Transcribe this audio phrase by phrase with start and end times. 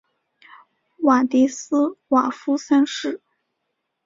[1.03, 3.21] 瓦迪斯瓦夫三世。